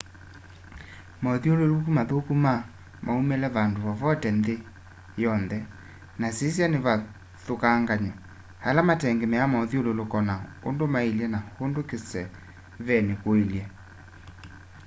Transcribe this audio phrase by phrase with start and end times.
[1.23, 2.53] maũthũlũlũko mathũkũ na
[3.05, 4.55] maũmĩle vandũ vovote nthĩ
[5.21, 5.59] yo nthe
[6.19, 8.13] na nĩsya kĩvathũkanganyo
[8.67, 10.35] ala matengemea maũthũlũlũko na
[10.67, 13.63] ũndũ maĩlye na ũndũ kĩsevenĩ kũĩlye